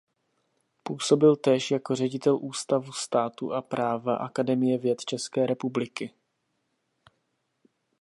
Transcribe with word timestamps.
Působil 0.83 1.35
též 1.35 1.71
jako 1.71 1.95
ředitel 1.95 2.35
Ústavu 2.41 2.91
státu 2.93 3.53
a 3.53 3.61
práva 3.61 4.15
Akademie 4.15 4.77
věd 4.77 5.05
České 5.05 5.45
republiky. 5.45 6.13